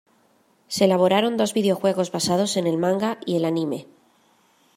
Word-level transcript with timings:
Se 0.73 0.85
elaboraron 0.87 1.37
dos 1.39 1.51
videojuegos 1.59 2.09
basados 2.15 2.51
en 2.57 2.65
el 2.67 2.79
manga 2.85 3.19
y 3.23 3.35
el 3.35 3.45
anime. 3.51 3.79